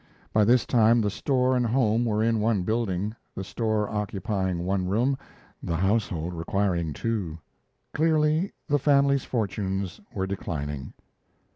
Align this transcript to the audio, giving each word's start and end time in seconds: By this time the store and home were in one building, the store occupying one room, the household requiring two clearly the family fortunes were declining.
By 0.33 0.45
this 0.45 0.65
time 0.65 0.99
the 1.01 1.11
store 1.11 1.55
and 1.55 1.63
home 1.63 2.05
were 2.05 2.23
in 2.23 2.39
one 2.39 2.63
building, 2.63 3.15
the 3.35 3.43
store 3.43 3.87
occupying 3.87 4.65
one 4.65 4.87
room, 4.87 5.15
the 5.61 5.75
household 5.75 6.33
requiring 6.33 6.91
two 6.91 7.37
clearly 7.93 8.51
the 8.67 8.79
family 8.79 9.19
fortunes 9.19 10.01
were 10.11 10.25
declining. 10.25 10.93